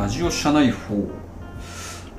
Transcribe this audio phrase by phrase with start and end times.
[0.00, 0.94] ラジオ社内法、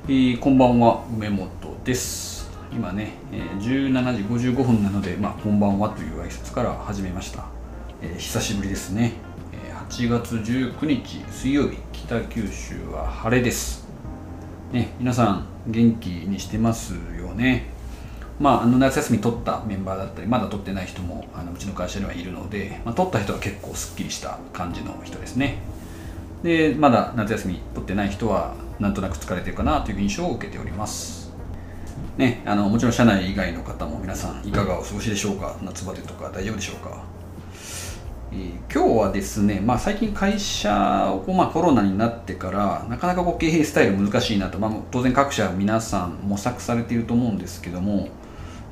[0.06, 1.50] えー、こんばんは梅本
[1.82, 2.48] です。
[2.72, 7.46] 今ね、えー、17時55分なので、まあ、こんばんはという挨拶から始めました、
[8.00, 9.14] えー、久しぶりですね、
[9.66, 13.84] えー、8月19日水曜日北九州は晴れです。
[14.70, 17.66] ね皆さん元気にしてますよね？
[18.38, 25.58] まあ、あの夏休み取ったメンバーだったりまだ取ってない人もあのうちの会社にはいるので、まあ、取った人は結構すっきりした感じの人ですね。
[26.42, 31.30] でまだ夏休み取ってない人はなんとなく疲れてるかなという印象を受けております。
[32.16, 35.56] ね、あのもちろん社内以外の方も皆さんいかがお過ごしでしょうか？
[35.62, 37.02] 夏バテとか大丈夫でしょうか、
[38.32, 48.08] えー、今日はですね、まあ、最近会社を、まあ、コロナになってからなかなかこう経営スタイル難しいなと、まあ、当然各社皆さん模索されていると思うんですけども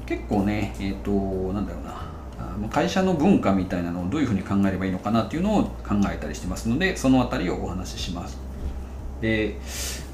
[0.05, 1.10] 結構ねえっ、ー、と
[1.55, 2.09] なんだろうな。
[2.69, 8.38] 会社の文化みたいなのをどういうふうに考えればいいのかなっていうのを考えたりしてますのでその辺りをお話しします。
[9.21, 9.57] で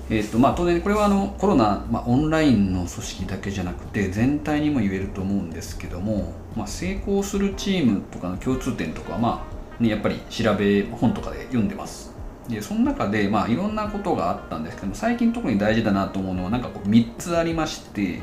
[0.09, 9.45] えーとまあ、当然これはあのコロナ、まあ、オンラインの組織だけじゃなくて全体にも言えると思うんですけども、まあ、成功するチームとかの共通点とかは、ま
[9.81, 12.15] あね、やっぱり調べ本とかで読んでます。
[12.49, 18.21] でその中で、まあ、いろんなことがあったんですけども最近特に大事だなと思うのはなんかこう3つありまして、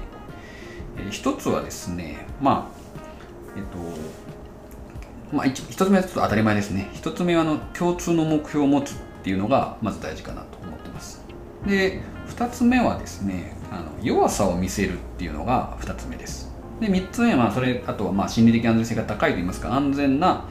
[0.98, 2.83] えー、1つはですねまあ
[3.56, 3.78] えっと
[5.36, 6.92] まあ、1つ目はちょっと当たり前ですね。
[6.94, 11.24] 1つ目はあの共通の目標を持つっていうのがまず大事かなと思ってます。
[11.66, 16.54] で2つ目はですねあの弱さを見せるっていうのが2つ目です。
[16.80, 20.46] で3つ目はそれあとはまあ心理的安全性が高いといいますか安全な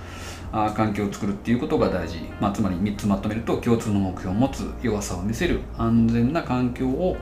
[0.53, 7.17] あ環境を作るっていうことが大事、まあ、つまり3つまとめると共通の目標を持つ弱さを見せる安全な環境を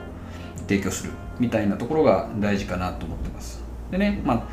[0.67, 3.63] 提供するみたいなところが大事かなと思ってます。
[3.89, 4.43] でね、まあ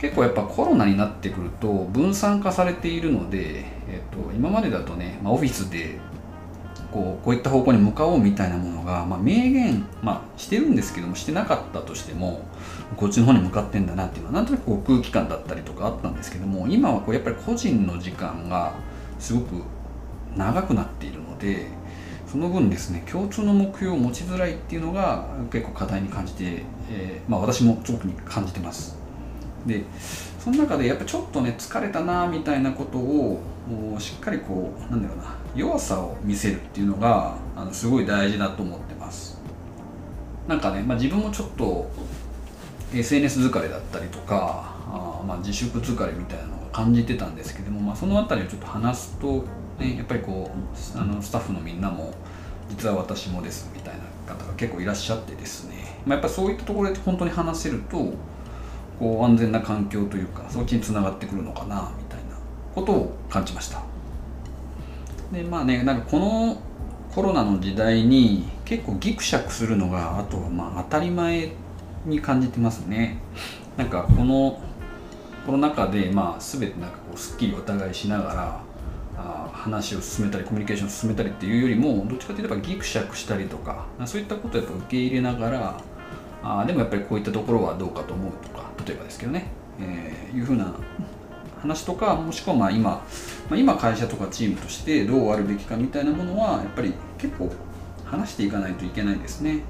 [0.00, 5.98] 結構やっぱコロナになってくると分散化されているので、えっと、今までだとね、まあ、オフィスで
[6.90, 12.40] こうこういった方向に向かおうみたいなものが、まあ、明言、まあ、してるんですけどもしてなかったとしても
[12.96, 18.74] こっちの方に向かってんだなっていうのはなんとなくこう空気感だったりとかあったんですけども今はこうやっぱり個人の時間が
[19.18, 19.62] すごく
[20.34, 21.66] 長くなっているので
[22.26, 28.99] その分ですね共通の目標を持ちづらいっていうのが結構課題に感じて、えー、まあ、私も特に感じてます。
[29.66, 29.84] で
[30.38, 33.40] その中でやっぱちょっとね疲れたなみたいなことを
[33.98, 39.40] しっかりこうなんだろうな弱さを見せるっていうのがあのすごい大事だと思ってます。
[40.48, 41.88] なんかね、まあ、自分もちょっと
[42.92, 49.44] SNS 疲れだったりとかあまあ自粛疲れみたいなのを感じてたんですけども、まあ、その辺りをちょっと話すと、
[49.78, 52.12] ね、やっぱりこうあのスタッフのみんなも
[52.68, 53.94] 実は私もですみたい
[54.26, 58.12] な方が結構いらっしゃってですね、まあ、やっぱそういったところで本当に話せると
[59.00, 62.36] こう安全な環境というかそっちにつながってくるのかなみたいな
[62.74, 63.82] ことを感じました。
[65.32, 66.60] でまあねなんかこの
[67.14, 71.50] コロナの時代に結構ギクシャクするのがあとはまあ当たり前
[72.04, 73.18] に感じてますね。
[73.76, 74.60] なんかこの
[75.46, 78.60] コロナ禍でまあ全てなんかこうすっきりお互いしながら
[79.16, 85.80] あ話を進めたりコミュニケーションを進めたりっていうよりもどっちかというとギクシャクしたりとかそういったことをやっぱ受け入れながら
[86.42, 89.46] あでもやっぱりこういったところはどうかと思うとか例えばですけどね、
[89.80, 90.74] えー、いうふうな
[91.60, 93.02] 話とかもしくはまあ今、ま
[93.52, 97.52] あ、今会社とかチームとしてどうあるべきかみたいなものはやっぱり結構
[98.04, 99.60] 話していかないといけないですね。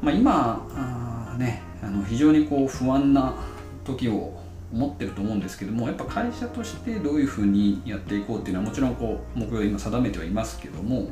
[0.00, 3.34] まあ、今あねあの非常にこう不安な
[3.84, 4.38] 時を
[4.72, 11.08] 思ってると思うんですけどもやっぱ会社としてどういうふうにやっていこうっていうのはもちろんこう目標を今定めてはいますけども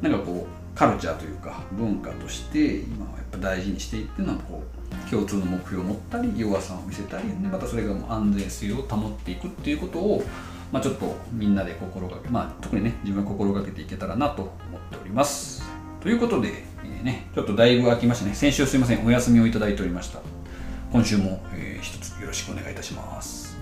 [0.00, 10.24] なんかこうカルチャーというか文化として今はやっ大事にしていってのはこう共通の目標を持ったり弱さを見せたりでまたそれが安全性を保っていくっていうことを、
[10.72, 15.64] まあ、ちょっとみんなで心がけ、まあ、特にね自分は心がけていけたらなと思っております。
[16.00, 20.20] ということで、えー、ね、ちょっとだいぶ空きましたね先週すいませんお休みをいただいておりました
[20.92, 23.55] 今週も、えー、一つよろしくお願いいたします。